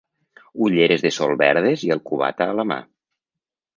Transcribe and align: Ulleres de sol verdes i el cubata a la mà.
Ulleres 0.67 1.03
de 1.07 1.11
sol 1.17 1.35
verdes 1.43 1.83
i 1.89 1.93
el 1.97 2.03
cubata 2.09 2.49
a 2.55 2.57
la 2.61 2.67
mà. 2.73 2.79